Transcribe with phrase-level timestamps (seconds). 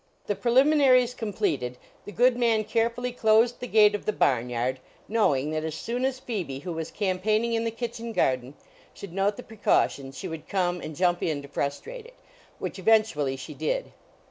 [0.25, 5.63] The preliminaries completed, the good man carefully closed the gate of the barnyard, knowing that
[5.63, 8.55] as soon as Phoebe, who was campaigning in the kitchen garden,
[8.95, 12.15] should note the precaution she would come and jump in to frustrate it,
[12.57, 13.91] which eventually she did.